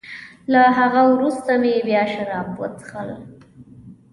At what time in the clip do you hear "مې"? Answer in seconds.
1.61-1.73